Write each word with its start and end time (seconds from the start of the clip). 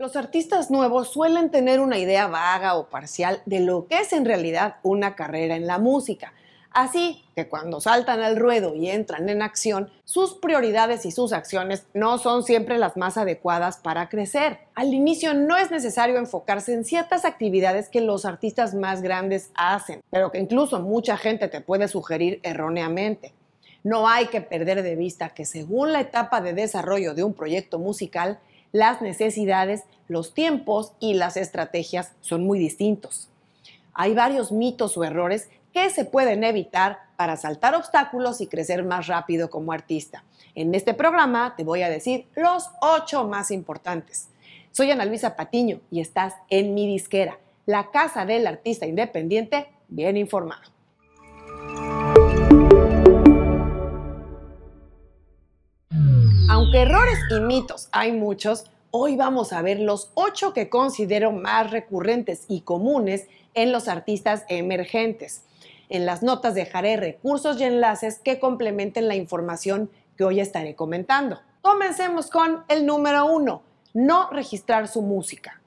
Los 0.00 0.14
artistas 0.14 0.70
nuevos 0.70 1.08
suelen 1.10 1.50
tener 1.50 1.80
una 1.80 1.98
idea 1.98 2.28
vaga 2.28 2.76
o 2.76 2.88
parcial 2.88 3.42
de 3.46 3.58
lo 3.58 3.88
que 3.88 3.98
es 3.98 4.12
en 4.12 4.24
realidad 4.24 4.76
una 4.84 5.16
carrera 5.16 5.56
en 5.56 5.66
la 5.66 5.80
música. 5.80 6.34
Así 6.70 7.24
que 7.34 7.48
cuando 7.48 7.80
saltan 7.80 8.20
al 8.20 8.36
ruedo 8.36 8.76
y 8.76 8.90
entran 8.90 9.28
en 9.28 9.42
acción, 9.42 9.90
sus 10.04 10.34
prioridades 10.34 11.04
y 11.04 11.10
sus 11.10 11.32
acciones 11.32 11.88
no 11.94 12.18
son 12.18 12.44
siempre 12.44 12.78
las 12.78 12.96
más 12.96 13.16
adecuadas 13.16 13.78
para 13.78 14.08
crecer. 14.08 14.60
Al 14.76 14.94
inicio 14.94 15.34
no 15.34 15.56
es 15.56 15.72
necesario 15.72 16.16
enfocarse 16.16 16.74
en 16.74 16.84
ciertas 16.84 17.24
actividades 17.24 17.88
que 17.88 18.00
los 18.00 18.24
artistas 18.24 18.74
más 18.74 19.02
grandes 19.02 19.50
hacen, 19.56 20.00
pero 20.10 20.30
que 20.30 20.38
incluso 20.38 20.78
mucha 20.78 21.16
gente 21.16 21.48
te 21.48 21.60
puede 21.60 21.88
sugerir 21.88 22.38
erróneamente. 22.44 23.34
No 23.82 24.08
hay 24.08 24.26
que 24.26 24.42
perder 24.42 24.84
de 24.84 24.94
vista 24.94 25.30
que 25.30 25.44
según 25.44 25.92
la 25.92 26.02
etapa 26.02 26.40
de 26.40 26.52
desarrollo 26.52 27.14
de 27.14 27.24
un 27.24 27.34
proyecto 27.34 27.80
musical, 27.80 28.38
las 28.72 29.00
necesidades, 29.02 29.84
los 30.08 30.34
tiempos 30.34 30.92
y 31.00 31.14
las 31.14 31.36
estrategias 31.36 32.12
son 32.20 32.44
muy 32.44 32.58
distintos. 32.58 33.28
Hay 33.94 34.14
varios 34.14 34.52
mitos 34.52 34.96
o 34.96 35.04
errores 35.04 35.48
que 35.72 35.90
se 35.90 36.04
pueden 36.04 36.44
evitar 36.44 37.00
para 37.16 37.36
saltar 37.36 37.74
obstáculos 37.74 38.40
y 38.40 38.46
crecer 38.46 38.84
más 38.84 39.06
rápido 39.06 39.50
como 39.50 39.72
artista. 39.72 40.24
En 40.54 40.74
este 40.74 40.94
programa 40.94 41.54
te 41.56 41.64
voy 41.64 41.82
a 41.82 41.90
decir 41.90 42.26
los 42.34 42.70
ocho 42.80 43.26
más 43.26 43.50
importantes. 43.50 44.28
Soy 44.72 44.90
Ana 44.90 45.04
Luisa 45.04 45.36
Patiño 45.36 45.80
y 45.90 46.00
estás 46.00 46.34
en 46.48 46.74
mi 46.74 46.86
disquera, 46.86 47.38
la 47.66 47.90
casa 47.90 48.24
del 48.24 48.46
artista 48.46 48.86
independiente 48.86 49.68
bien 49.88 50.16
informado. 50.16 50.77
Aunque 56.50 56.80
errores 56.80 57.18
y 57.30 57.40
mitos 57.40 57.90
hay 57.92 58.12
muchos, 58.12 58.70
hoy 58.90 59.16
vamos 59.16 59.52
a 59.52 59.60
ver 59.60 59.80
los 59.80 60.10
ocho 60.14 60.54
que 60.54 60.70
considero 60.70 61.30
más 61.30 61.70
recurrentes 61.70 62.46
y 62.48 62.62
comunes 62.62 63.28
en 63.52 63.70
los 63.70 63.86
artistas 63.86 64.46
emergentes. 64.48 65.42
En 65.90 66.06
las 66.06 66.22
notas 66.22 66.54
dejaré 66.54 66.96
recursos 66.96 67.60
y 67.60 67.64
enlaces 67.64 68.18
que 68.18 68.40
complementen 68.40 69.08
la 69.08 69.14
información 69.14 69.90
que 70.16 70.24
hoy 70.24 70.40
estaré 70.40 70.74
comentando. 70.74 71.38
Comencemos 71.60 72.30
con 72.30 72.64
el 72.68 72.86
número 72.86 73.26
uno, 73.26 73.60
no 73.92 74.30
registrar 74.30 74.88
su 74.88 75.02
música. 75.02 75.60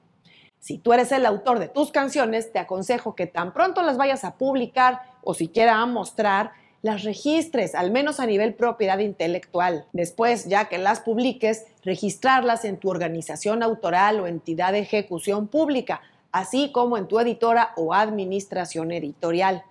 Si 0.58 0.78
tú 0.78 0.92
eres 0.92 1.12
el 1.12 1.26
autor 1.26 1.60
de 1.60 1.68
tus 1.68 1.92
canciones, 1.92 2.52
te 2.52 2.58
aconsejo 2.58 3.14
que 3.14 3.28
tan 3.28 3.52
pronto 3.52 3.82
las 3.82 3.96
vayas 3.96 4.24
a 4.24 4.34
publicar 4.34 5.02
o 5.22 5.34
siquiera 5.34 5.76
a 5.76 5.86
mostrar, 5.86 6.52
las 6.82 7.04
registres, 7.04 7.74
al 7.74 7.92
menos 7.92 8.20
a 8.20 8.26
nivel 8.26 8.54
propiedad 8.54 8.98
intelectual. 8.98 9.86
Después, 9.92 10.46
ya 10.46 10.66
que 10.68 10.78
las 10.78 11.00
publiques, 11.00 11.64
registrarlas 11.84 12.64
en 12.64 12.76
tu 12.76 12.90
organización 12.90 13.62
autoral 13.62 14.20
o 14.20 14.26
entidad 14.26 14.72
de 14.72 14.80
ejecución 14.80 15.46
pública, 15.46 16.02
así 16.32 16.72
como 16.72 16.98
en 16.98 17.06
tu 17.06 17.20
editora 17.20 17.72
o 17.76 17.94
administración 17.94 18.90
editorial. 18.90 19.62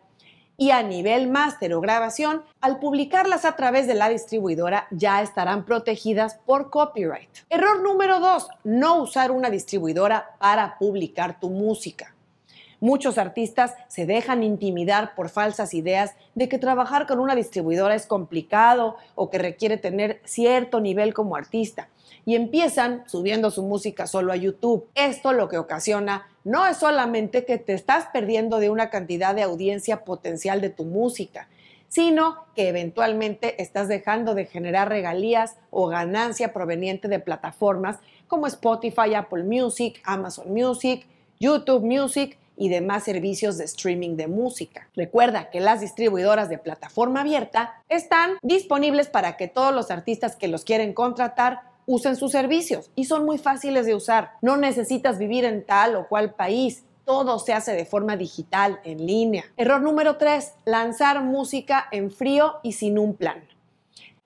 Y 0.58 0.72
a 0.72 0.84
nivel 0.84 1.28
máster 1.28 1.74
o 1.74 1.82
grabación, 1.82 2.44
al 2.62 2.80
publicarlas 2.80 3.46
a 3.46 3.56
través 3.56 3.88
de 3.88 3.96
la 3.96 4.10
distribuidora 4.10 4.88
ya 4.92 5.22
estarán 5.22 5.66
protegidas 5.66 6.36
por 6.46 6.70
copyright. 6.70 7.30
Error 7.50 7.82
número 7.82 8.20
2, 8.20 8.48
no 8.64 9.02
usar 9.02 9.32
una 9.32 9.50
distribuidora 9.50 10.36
para 10.40 10.78
publicar 10.78 11.40
tu 11.40 11.50
música. 11.50 12.14
Muchos 12.82 13.20
artistas 13.20 13.76
se 13.90 14.08
dejan 14.08 14.42
intimidar 14.42 15.14
por 15.14 15.30
falsas 15.30 15.76
ideas 15.76 16.16
de 16.34 16.50
que 16.50 16.58
trabajar 16.58 17.06
con 17.06 17.20
una 17.20 17.36
distribuidora 17.36 17.94
es 17.94 18.08
complicado 18.08 18.98
o 19.14 19.30
que 19.30 19.38
requiere 19.38 19.78
tener 19.78 20.20
cierto 20.26 20.82
nivel 20.82 21.14
como 21.14 21.36
artista 21.36 21.90
y 22.26 22.34
empiezan 22.34 23.04
subiendo 23.06 23.52
su 23.52 23.62
música 23.62 24.08
solo 24.08 24.34
a 24.34 24.36
YouTube. 24.36 24.88
Esto 24.96 25.32
lo 25.32 25.48
que 25.48 25.60
ocasiona 25.60 26.28
no 26.44 26.66
es 26.66 26.78
solamente 26.78 27.46
que 27.46 27.60
te 27.60 27.74
estás 27.74 28.08
perdiendo 28.12 28.58
de 28.58 28.72
una 28.72 28.90
cantidad 28.90 29.36
de 29.36 29.44
audiencia 29.44 30.04
potencial 30.04 30.60
de 30.60 30.72
tu 30.72 30.84
música, 30.84 31.50
sino 31.88 32.46
que 32.56 32.68
eventualmente 32.68 33.62
estás 33.62 33.90
dejando 33.90 34.34
de 34.34 34.48
generar 34.48 34.90
regalías 34.90 35.56
o 35.70 35.86
ganancia 35.86 36.52
proveniente 36.52 37.08
de 37.10 37.20
plataformas 37.20 38.00
como 38.28 38.48
Spotify, 38.48 39.14
Apple 39.14 39.44
Music, 39.44 40.02
Amazon 40.04 40.52
Music, 40.52 41.06
YouTube 41.40 41.84
Music 41.84 42.40
y 42.62 42.70
demás 42.70 43.06
servicios 43.06 43.58
de 43.58 43.66
streaming 43.66 44.18
de 44.18 44.28
música. 44.28 44.88
Recuerda 44.96 45.50
que 45.50 45.60
las 45.60 45.82
distribuidoras 45.82 46.48
de 46.48 46.60
plataforma 46.60 47.22
abierta 47.22 47.82
están 47.90 48.38
disponibles 48.44 49.08
para 49.08 49.36
que 49.36 49.48
todos 49.48 49.74
los 49.74 49.90
artistas 49.90 50.36
que 50.36 50.48
los 50.48 50.64
quieren 50.64 50.94
contratar 50.94 51.64
usen 51.88 52.16
sus 52.16 52.32
servicios 52.32 52.92
y 52.96 53.06
son 53.06 53.26
muy 53.26 53.40
fáciles 53.40 53.88
de 53.88 53.96
usar. 53.96 54.34
No 54.44 54.58
necesitas 54.58 55.18
vivir 55.18 55.44
en 55.44 55.66
tal 55.66 55.96
o 55.96 56.08
cual 56.08 56.36
país. 56.36 56.84
Todo 57.04 57.40
se 57.40 57.54
hace 57.54 57.72
de 57.72 57.86
forma 57.86 58.16
digital, 58.16 58.80
en 58.84 59.08
línea. 59.08 59.46
Error 59.58 59.82
número 59.82 60.18
3. 60.18 60.54
Lanzar 60.66 61.24
música 61.24 61.88
en 61.92 62.12
frío 62.12 62.60
y 62.62 62.74
sin 62.74 63.00
un 63.00 63.16
plan. 63.16 63.44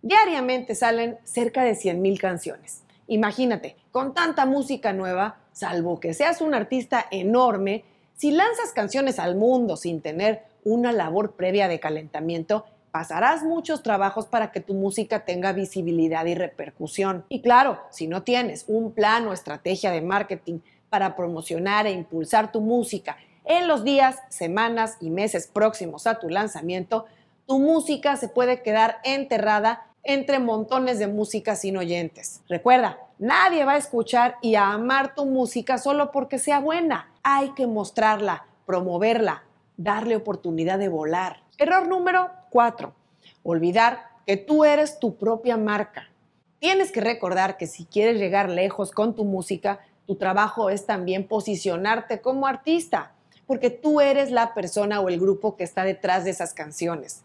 Diariamente 0.02 0.76
salen 0.76 1.20
cerca 1.24 1.64
de 1.64 1.72
100.000 1.72 2.20
canciones. 2.20 2.84
Imagínate, 3.08 3.78
con 3.94 4.14
tanta 4.14 4.46
música 4.46 4.92
nueva, 4.92 5.38
salvo 5.54 6.02
que 6.02 6.14
seas 6.14 6.42
un 6.42 6.54
artista 6.54 7.06
enorme, 7.12 7.86
si 8.16 8.32
lanzas 8.32 8.72
canciones 8.74 9.20
al 9.20 9.36
mundo 9.36 9.76
sin 9.78 10.02
tener 10.02 10.44
una 10.64 10.92
labor 10.92 11.34
previa 11.34 11.68
de 11.68 11.80
calentamiento, 11.80 12.66
pasarás 12.92 13.44
muchos 13.44 13.84
trabajos 13.84 14.26
para 14.26 14.52
que 14.52 14.62
tu 14.62 14.74
música 14.74 15.26
tenga 15.26 15.52
visibilidad 15.52 16.26
y 16.26 16.34
repercusión. 16.34 17.26
Y 17.28 17.42
claro, 17.42 17.80
si 17.92 18.08
no 18.08 18.24
tienes 18.24 18.64
un 18.68 18.94
plan 18.94 19.28
o 19.28 19.34
estrategia 19.34 19.92
de 19.92 20.02
marketing 20.02 20.60
para 20.90 21.16
promocionar 21.18 21.88
e 21.88 21.92
impulsar 21.92 22.54
tu 22.54 22.62
música 22.62 23.18
en 23.44 23.68
los 23.68 23.84
días, 23.84 24.16
semanas 24.30 24.96
y 25.02 25.10
meses 25.10 25.48
próximos 25.48 26.08
a 26.08 26.20
tu 26.20 26.30
lanzamiento, 26.30 27.06
tu 27.46 27.60
música 27.60 28.16
se 28.16 28.30
puede 28.30 28.62
quedar 28.62 29.00
enterrada 29.04 29.88
entre 30.04 30.40
montones 30.40 30.98
de 30.98 31.08
música 31.08 31.56
sin 31.56 31.76
oyentes. 31.76 32.42
Recuerda, 32.48 32.98
nadie 33.20 33.66
va 33.66 33.74
a 33.74 33.78
escuchar 33.78 34.38
y 34.42 34.56
a 34.56 34.72
amar 34.72 35.16
tu 35.16 35.26
música 35.26 35.78
solo 35.78 36.12
porque 36.12 36.40
sea 36.40 36.60
buena. 36.60 37.12
Hay 37.28 37.56
que 37.56 37.66
mostrarla, 37.66 38.46
promoverla, 38.68 39.46
darle 39.78 40.16
oportunidad 40.16 40.78
de 40.78 40.90
volar. 40.90 41.42
Error 41.58 41.88
número 41.88 42.30
4. 42.52 42.94
Olvidar 43.42 44.10
que 44.28 44.38
tú 44.38 44.64
eres 44.64 45.00
tu 45.00 45.18
propia 45.18 45.58
marca. 45.58 46.12
Tienes 46.60 46.92
que 46.92 47.02
recordar 47.02 47.58
que 47.58 47.66
si 47.66 47.86
quieres 47.86 48.20
llegar 48.20 48.52
lejos 48.52 48.92
con 48.92 49.16
tu 49.16 49.26
música, 49.26 49.80
tu 50.06 50.18
trabajo 50.18 50.70
es 50.70 50.86
también 50.86 51.28
posicionarte 51.28 52.22
como 52.22 52.46
artista, 52.46 53.14
porque 53.48 53.72
tú 53.72 54.02
eres 54.02 54.30
la 54.30 54.54
persona 54.54 55.02
o 55.02 55.10
el 55.10 55.20
grupo 55.20 55.58
que 55.58 55.64
está 55.64 55.84
detrás 55.84 56.26
de 56.26 56.30
esas 56.30 56.54
canciones. 56.54 57.24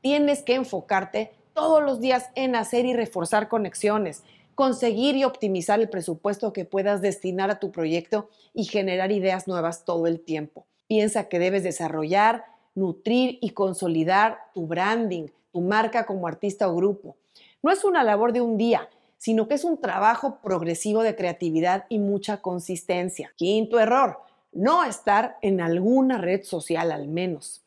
Tienes 0.00 0.44
que 0.44 0.54
enfocarte 0.54 1.32
todos 1.54 1.82
los 1.82 2.00
días 2.00 2.30
en 2.36 2.54
hacer 2.54 2.84
y 2.84 2.94
reforzar 2.94 3.48
conexiones, 3.48 4.22
conseguir 4.60 5.16
y 5.16 5.24
optimizar 5.24 5.80
el 5.80 5.88
presupuesto 5.88 6.52
que 6.52 6.66
puedas 6.66 7.00
destinar 7.00 7.50
a 7.50 7.58
tu 7.58 7.72
proyecto 7.72 8.28
y 8.52 8.64
generar 8.64 9.10
ideas 9.10 9.48
nuevas 9.48 9.86
todo 9.86 10.06
el 10.06 10.20
tiempo. 10.20 10.66
Piensa 10.86 11.30
que 11.30 11.38
debes 11.38 11.62
desarrollar, 11.62 12.44
nutrir 12.74 13.38
y 13.40 13.52
consolidar 13.52 14.36
tu 14.52 14.66
branding, 14.66 15.28
tu 15.50 15.62
marca 15.62 16.04
como 16.04 16.26
artista 16.26 16.68
o 16.68 16.76
grupo. 16.76 17.16
No 17.62 17.72
es 17.72 17.86
una 17.86 18.04
labor 18.04 18.34
de 18.34 18.42
un 18.42 18.58
día, 18.58 18.90
sino 19.16 19.48
que 19.48 19.54
es 19.54 19.64
un 19.64 19.80
trabajo 19.80 20.40
progresivo 20.42 21.02
de 21.02 21.16
creatividad 21.16 21.86
y 21.88 21.98
mucha 21.98 22.42
consistencia. 22.42 23.32
Quinto 23.36 23.80
error, 23.80 24.18
no 24.52 24.84
estar 24.84 25.38
en 25.40 25.62
alguna 25.62 26.18
red 26.18 26.42
social 26.42 26.92
al 26.92 27.08
menos. 27.08 27.62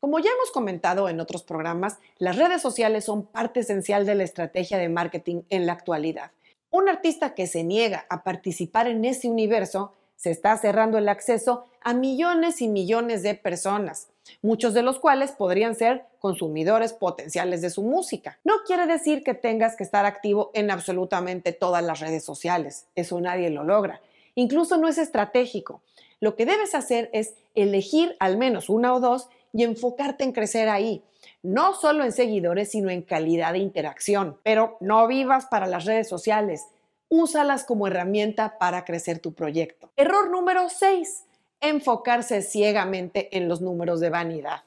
Como 0.00 0.18
ya 0.18 0.30
hemos 0.30 0.50
comentado 0.50 1.10
en 1.10 1.20
otros 1.20 1.42
programas, 1.42 1.98
las 2.16 2.36
redes 2.36 2.62
sociales 2.62 3.04
son 3.04 3.26
parte 3.26 3.60
esencial 3.60 4.06
de 4.06 4.14
la 4.14 4.24
estrategia 4.24 4.78
de 4.78 4.88
marketing 4.88 5.42
en 5.50 5.66
la 5.66 5.74
actualidad. 5.74 6.30
Un 6.70 6.88
artista 6.88 7.34
que 7.34 7.46
se 7.46 7.64
niega 7.64 8.06
a 8.08 8.24
participar 8.24 8.88
en 8.88 9.04
ese 9.04 9.28
universo 9.28 9.92
se 10.16 10.30
está 10.30 10.56
cerrando 10.56 10.96
el 10.96 11.08
acceso 11.08 11.66
a 11.82 11.92
millones 11.92 12.62
y 12.62 12.68
millones 12.68 13.22
de 13.22 13.34
personas, 13.34 14.08
muchos 14.40 14.72
de 14.72 14.82
los 14.82 14.98
cuales 14.98 15.32
podrían 15.32 15.74
ser 15.74 16.06
consumidores 16.18 16.94
potenciales 16.94 17.60
de 17.60 17.68
su 17.68 17.82
música. 17.82 18.38
No 18.42 18.54
quiere 18.66 18.86
decir 18.86 19.22
que 19.22 19.34
tengas 19.34 19.76
que 19.76 19.84
estar 19.84 20.06
activo 20.06 20.50
en 20.54 20.70
absolutamente 20.70 21.52
todas 21.52 21.84
las 21.84 22.00
redes 22.00 22.24
sociales, 22.24 22.86
eso 22.94 23.20
nadie 23.20 23.50
lo 23.50 23.64
logra. 23.64 24.00
Incluso 24.34 24.78
no 24.78 24.88
es 24.88 24.96
estratégico. 24.96 25.82
Lo 26.20 26.36
que 26.36 26.46
debes 26.46 26.74
hacer 26.74 27.10
es 27.12 27.34
elegir 27.54 28.16
al 28.20 28.36
menos 28.36 28.70
una 28.70 28.94
o 28.94 29.00
dos 29.00 29.28
y 29.52 29.64
enfocarte 29.64 30.24
en 30.24 30.32
crecer 30.32 30.68
ahí. 30.68 31.02
No 31.42 31.74
solo 31.74 32.04
en 32.04 32.12
seguidores, 32.12 32.70
sino 32.70 32.90
en 32.90 33.02
calidad 33.02 33.52
de 33.52 33.58
interacción. 33.58 34.38
Pero 34.42 34.76
no 34.80 35.06
vivas 35.06 35.46
para 35.46 35.66
las 35.66 35.84
redes 35.84 36.08
sociales. 36.08 36.66
Úsalas 37.08 37.64
como 37.64 37.86
herramienta 37.86 38.58
para 38.58 38.84
crecer 38.84 39.18
tu 39.18 39.32
proyecto. 39.32 39.90
Error 39.96 40.30
número 40.30 40.68
6. 40.68 41.24
Enfocarse 41.60 42.42
ciegamente 42.42 43.36
en 43.36 43.48
los 43.48 43.60
números 43.60 44.00
de 44.00 44.10
vanidad. 44.10 44.62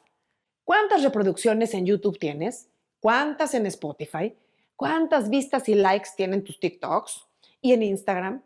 ¿Cuántas 0.64 1.04
reproducciones 1.04 1.74
en 1.74 1.86
YouTube 1.86 2.20
tienes? 2.20 2.68
¿Cuántas 3.00 3.54
en 3.54 3.66
Spotify? 3.66 4.36
¿Cuántas 4.76 5.30
vistas 5.30 5.68
y 5.70 5.76
likes 5.76 6.10
tienen 6.16 6.44
tus 6.44 6.60
TikToks? 6.60 7.26
¿Y 7.62 7.74
en 7.74 7.84
Instagram? 7.84 8.42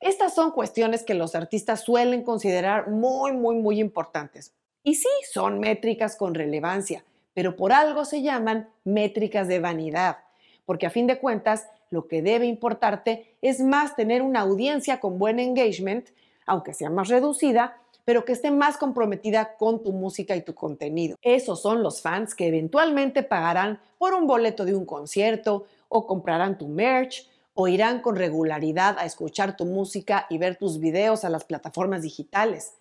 Estas 0.00 0.34
son 0.34 0.52
cuestiones 0.52 1.02
que 1.02 1.14
los 1.14 1.34
artistas 1.34 1.82
suelen 1.82 2.22
considerar 2.22 2.88
muy, 2.88 3.32
muy, 3.32 3.56
muy 3.56 3.80
importantes. 3.80 4.52
Y 4.82 4.96
sí, 4.96 5.08
son 5.32 5.60
métricas 5.60 6.16
con 6.16 6.34
relevancia, 6.34 7.04
pero 7.34 7.56
por 7.56 7.72
algo 7.72 8.04
se 8.04 8.22
llaman 8.22 8.68
métricas 8.84 9.46
de 9.46 9.60
vanidad, 9.60 10.18
porque 10.64 10.86
a 10.86 10.90
fin 10.90 11.06
de 11.06 11.18
cuentas 11.18 11.68
lo 11.90 12.08
que 12.08 12.22
debe 12.22 12.46
importarte 12.46 13.36
es 13.42 13.60
más 13.60 13.94
tener 13.94 14.22
una 14.22 14.40
audiencia 14.40 14.98
con 14.98 15.18
buen 15.18 15.38
engagement, 15.38 16.08
aunque 16.46 16.74
sea 16.74 16.90
más 16.90 17.08
reducida, 17.08 17.76
pero 18.04 18.24
que 18.24 18.32
esté 18.32 18.50
más 18.50 18.76
comprometida 18.76 19.56
con 19.56 19.82
tu 19.82 19.92
música 19.92 20.34
y 20.34 20.42
tu 20.42 20.54
contenido. 20.54 21.16
Esos 21.22 21.62
son 21.62 21.82
los 21.82 22.02
fans 22.02 22.34
que 22.34 22.48
eventualmente 22.48 23.22
pagarán 23.22 23.80
por 23.98 24.14
un 24.14 24.26
boleto 24.26 24.64
de 24.64 24.74
un 24.74 24.84
concierto 24.84 25.66
o 25.88 26.06
comprarán 26.06 26.58
tu 26.58 26.66
merch 26.66 27.28
o 27.54 27.68
irán 27.68 28.00
con 28.00 28.16
regularidad 28.16 28.98
a 28.98 29.04
escuchar 29.04 29.56
tu 29.56 29.66
música 29.66 30.26
y 30.30 30.38
ver 30.38 30.56
tus 30.56 30.80
videos 30.80 31.24
a 31.24 31.28
las 31.28 31.44
plataformas 31.44 32.02
digitales. 32.02 32.72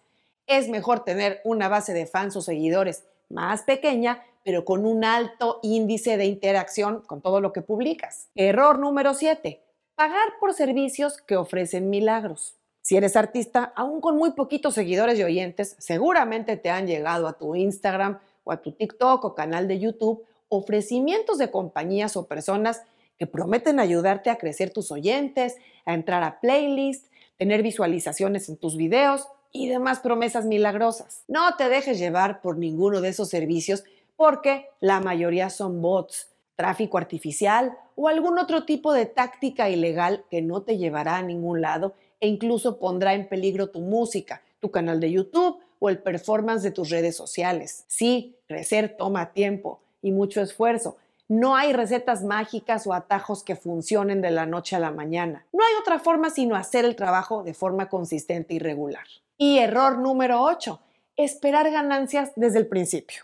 Es 0.47 0.67
mejor 0.67 1.03
tener 1.03 1.41
una 1.43 1.67
base 1.67 1.93
de 1.93 2.05
fans 2.05 2.35
o 2.35 2.41
seguidores 2.41 3.05
más 3.29 3.63
pequeña, 3.63 4.23
pero 4.43 4.65
con 4.65 4.85
un 4.85 5.03
alto 5.05 5.59
índice 5.63 6.17
de 6.17 6.25
interacción 6.25 7.01
con 7.01 7.21
todo 7.21 7.41
lo 7.41 7.53
que 7.53 7.61
publicas. 7.61 8.29
Error 8.35 8.79
número 8.79 9.13
7. 9.13 9.61
Pagar 9.95 10.33
por 10.39 10.53
servicios 10.53 11.21
que 11.21 11.37
ofrecen 11.37 11.89
milagros. 11.89 12.55
Si 12.81 12.97
eres 12.97 13.15
artista, 13.15 13.71
aún 13.75 14.01
con 14.01 14.17
muy 14.17 14.31
poquitos 14.31 14.73
seguidores 14.73 15.19
y 15.19 15.23
oyentes, 15.23 15.75
seguramente 15.77 16.57
te 16.57 16.71
han 16.71 16.87
llegado 16.87 17.27
a 17.27 17.33
tu 17.33 17.55
Instagram 17.55 18.19
o 18.43 18.51
a 18.51 18.61
tu 18.61 18.71
TikTok 18.71 19.23
o 19.23 19.35
canal 19.35 19.67
de 19.67 19.79
YouTube 19.79 20.25
ofrecimientos 20.51 21.37
de 21.37 21.49
compañías 21.49 22.17
o 22.17 22.27
personas 22.27 22.83
que 23.17 23.25
prometen 23.25 23.79
ayudarte 23.79 24.29
a 24.29 24.37
crecer 24.37 24.71
tus 24.71 24.91
oyentes, 24.91 25.55
a 25.85 25.93
entrar 25.93 26.23
a 26.23 26.41
playlists, 26.41 27.09
tener 27.37 27.63
visualizaciones 27.63 28.49
en 28.49 28.57
tus 28.57 28.75
videos 28.75 29.27
y 29.51 29.67
demás 29.67 29.99
promesas 29.99 30.45
milagrosas. 30.45 31.23
No 31.27 31.55
te 31.55 31.69
dejes 31.69 31.99
llevar 31.99 32.41
por 32.41 32.57
ninguno 32.57 33.01
de 33.01 33.09
esos 33.09 33.29
servicios 33.29 33.83
porque 34.15 34.67
la 34.79 34.99
mayoría 34.99 35.49
son 35.49 35.81
bots, 35.81 36.29
tráfico 36.55 36.97
artificial 36.97 37.77
o 37.95 38.07
algún 38.07 38.37
otro 38.37 38.65
tipo 38.65 38.93
de 38.93 39.05
táctica 39.05 39.69
ilegal 39.69 40.25
que 40.29 40.41
no 40.41 40.61
te 40.61 40.77
llevará 40.77 41.17
a 41.17 41.23
ningún 41.23 41.61
lado 41.61 41.93
e 42.19 42.27
incluso 42.27 42.77
pondrá 42.77 43.13
en 43.13 43.27
peligro 43.27 43.69
tu 43.69 43.79
música, 43.79 44.41
tu 44.59 44.69
canal 44.69 44.99
de 44.99 45.11
YouTube 45.11 45.59
o 45.79 45.89
el 45.89 45.97
performance 45.97 46.61
de 46.61 46.71
tus 46.71 46.89
redes 46.89 47.15
sociales. 47.15 47.85
Sí, 47.87 48.35
crecer 48.47 48.95
toma 48.97 49.33
tiempo 49.33 49.79
y 50.03 50.11
mucho 50.11 50.41
esfuerzo, 50.41 50.97
no 51.31 51.55
hay 51.55 51.71
recetas 51.71 52.25
mágicas 52.25 52.85
o 52.85 52.93
atajos 52.93 53.41
que 53.43 53.55
funcionen 53.55 54.21
de 54.21 54.31
la 54.31 54.45
noche 54.45 54.75
a 54.75 54.79
la 54.79 54.91
mañana. 54.91 55.45
No 55.53 55.63
hay 55.63 55.73
otra 55.79 55.97
forma 55.97 56.29
sino 56.29 56.57
hacer 56.57 56.83
el 56.83 56.97
trabajo 56.97 57.41
de 57.43 57.53
forma 57.53 57.87
consistente 57.87 58.53
y 58.53 58.59
regular. 58.59 59.05
Y 59.43 59.57
error 59.57 59.97
número 59.97 60.43
8, 60.43 60.79
esperar 61.17 61.71
ganancias 61.71 62.31
desde 62.35 62.59
el 62.59 62.67
principio. 62.67 63.23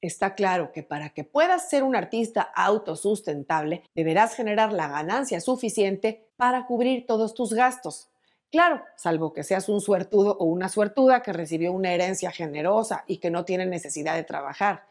Está 0.00 0.34
claro 0.34 0.72
que 0.72 0.82
para 0.82 1.10
que 1.10 1.22
puedas 1.22 1.70
ser 1.70 1.84
un 1.84 1.94
artista 1.94 2.42
autosustentable, 2.42 3.84
deberás 3.94 4.34
generar 4.34 4.72
la 4.72 4.88
ganancia 4.88 5.40
suficiente 5.40 6.26
para 6.36 6.66
cubrir 6.66 7.06
todos 7.06 7.32
tus 7.34 7.54
gastos. 7.54 8.08
Claro, 8.50 8.82
salvo 8.96 9.32
que 9.32 9.44
seas 9.44 9.68
un 9.68 9.80
suertudo 9.80 10.36
o 10.40 10.46
una 10.46 10.68
suertuda 10.68 11.22
que 11.22 11.32
recibió 11.32 11.70
una 11.70 11.92
herencia 11.92 12.32
generosa 12.32 13.04
y 13.06 13.18
que 13.18 13.30
no 13.30 13.44
tiene 13.44 13.64
necesidad 13.64 14.16
de 14.16 14.24
trabajar. 14.24 14.86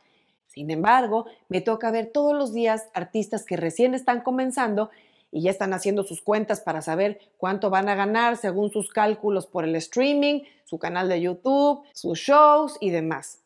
Sin 0.47 0.71
embargo, 0.71 1.25
me 1.49 1.59
toca 1.59 1.91
ver 1.91 2.11
todos 2.13 2.33
los 2.33 2.53
días 2.53 2.87
artistas 2.93 3.43
que 3.43 3.57
recién 3.57 3.93
están 3.93 4.21
comenzando 4.21 4.89
y 5.31 5.41
ya 5.41 5.51
están 5.51 5.73
haciendo 5.73 6.03
sus 6.03 6.21
cuentas 6.21 6.61
para 6.61 6.81
saber 6.81 7.19
cuánto 7.37 7.69
van 7.69 7.89
a 7.89 7.95
ganar 7.95 8.37
según 8.37 8.71
sus 8.71 8.89
cálculos 8.89 9.47
por 9.47 9.63
el 9.63 9.75
streaming, 9.75 10.41
su 10.65 10.77
canal 10.77 11.07
de 11.09 11.21
YouTube, 11.21 11.83
sus 11.93 12.19
shows 12.19 12.77
y 12.79 12.89
demás. 12.89 13.39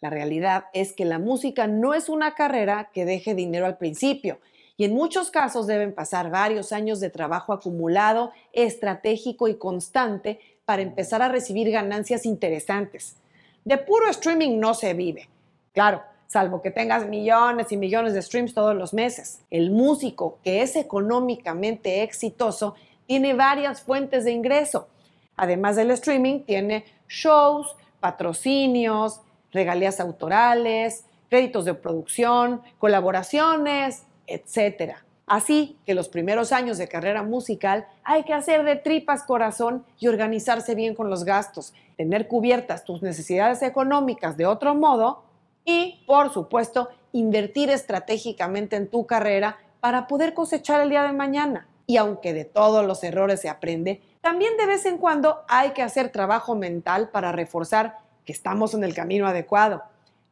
La 0.00 0.10
realidad 0.10 0.64
es 0.72 0.92
que 0.92 1.04
la 1.04 1.18
música 1.18 1.66
no 1.66 1.94
es 1.94 2.08
una 2.08 2.34
carrera 2.34 2.90
que 2.92 3.04
deje 3.04 3.34
dinero 3.34 3.66
al 3.66 3.78
principio 3.78 4.38
y 4.76 4.84
en 4.84 4.94
muchos 4.94 5.30
casos 5.30 5.66
deben 5.66 5.94
pasar 5.94 6.30
varios 6.30 6.72
años 6.72 6.98
de 7.00 7.10
trabajo 7.10 7.52
acumulado, 7.52 8.32
estratégico 8.52 9.48
y 9.48 9.56
constante 9.56 10.40
para 10.64 10.82
empezar 10.82 11.22
a 11.22 11.28
recibir 11.28 11.70
ganancias 11.70 12.26
interesantes. 12.26 13.16
De 13.64 13.78
puro 13.78 14.08
streaming 14.08 14.58
no 14.58 14.74
se 14.74 14.94
vive. 14.94 15.28
Claro, 15.72 16.02
salvo 16.32 16.62
que 16.62 16.70
tengas 16.70 17.06
millones 17.06 17.72
y 17.72 17.76
millones 17.76 18.14
de 18.14 18.22
streams 18.22 18.54
todos 18.54 18.74
los 18.74 18.94
meses. 18.94 19.42
El 19.50 19.70
músico 19.70 20.38
que 20.42 20.62
es 20.62 20.76
económicamente 20.76 22.02
exitoso 22.02 22.74
tiene 23.06 23.34
varias 23.34 23.82
fuentes 23.82 24.24
de 24.24 24.32
ingreso. 24.32 24.88
Además 25.36 25.76
del 25.76 25.90
streaming, 25.90 26.40
tiene 26.40 26.86
shows, 27.06 27.76
patrocinios, 28.00 29.20
regalías 29.52 30.00
autorales, 30.00 31.04
créditos 31.28 31.66
de 31.66 31.74
producción, 31.74 32.62
colaboraciones, 32.78 34.04
etc. 34.26 34.94
Así 35.26 35.76
que 35.84 35.94
los 35.94 36.08
primeros 36.08 36.50
años 36.52 36.78
de 36.78 36.88
carrera 36.88 37.22
musical 37.22 37.86
hay 38.04 38.22
que 38.22 38.32
hacer 38.32 38.64
de 38.64 38.76
tripas 38.76 39.22
corazón 39.24 39.84
y 39.98 40.08
organizarse 40.08 40.74
bien 40.74 40.94
con 40.94 41.10
los 41.10 41.24
gastos, 41.24 41.74
tener 41.98 42.26
cubiertas 42.26 42.84
tus 42.84 43.02
necesidades 43.02 43.60
económicas 43.60 44.38
de 44.38 44.46
otro 44.46 44.74
modo 44.74 45.24
y, 45.64 46.04
por 46.06 46.32
supuesto, 46.32 46.88
invertir 47.12 47.70
estratégicamente 47.70 48.76
en 48.76 48.88
tu 48.88 49.06
carrera 49.06 49.58
para 49.80 50.06
poder 50.06 50.34
cosechar 50.34 50.80
el 50.80 50.90
día 50.90 51.02
de 51.02 51.12
mañana. 51.12 51.66
Y 51.86 51.96
aunque 51.96 52.32
de 52.32 52.44
todos 52.44 52.86
los 52.86 53.02
errores 53.04 53.40
se 53.40 53.48
aprende, 53.48 54.00
también 54.20 54.56
de 54.56 54.66
vez 54.66 54.86
en 54.86 54.98
cuando 54.98 55.42
hay 55.48 55.70
que 55.70 55.82
hacer 55.82 56.10
trabajo 56.10 56.54
mental 56.54 57.10
para 57.10 57.32
reforzar 57.32 57.98
que 58.24 58.32
estamos 58.32 58.74
en 58.74 58.84
el 58.84 58.94
camino 58.94 59.26
adecuado. 59.26 59.82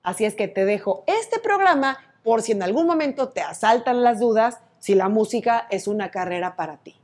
Así 0.03 0.25
es 0.25 0.35
que 0.35 0.49
te 0.49 0.65
dejo 0.65 1.03
este 1.07 1.41
programa 1.41 1.99
por 2.23 2.43
si 2.43 2.53
en 2.53 2.63
algún 2.63 2.87
momento 2.87 3.31
te 3.31 3.41
asaltan 3.41 4.03
las 4.03 4.21
dudas 4.21 4.61
si 4.79 4.95
la 4.95 5.09
música 5.09 5.67
es 5.71 5.89
una 5.89 6.11
carrera 6.11 6.57
para 6.57 6.79
ti. 6.79 7.00